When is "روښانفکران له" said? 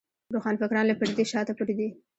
0.35-0.95